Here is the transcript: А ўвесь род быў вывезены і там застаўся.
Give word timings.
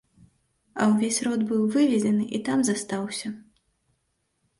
А 0.77 0.83
ўвесь 0.93 1.19
род 1.27 1.43
быў 1.51 1.61
вывезены 1.75 2.23
і 2.39 2.39
там 2.47 2.59
застаўся. 2.71 3.27